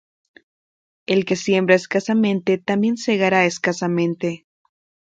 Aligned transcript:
El 1.05 1.25
que 1.25 1.35
siembra 1.35 1.75
escasamente, 1.75 2.57
también 2.57 2.97
segará 2.97 3.45
escasamente; 3.45 4.47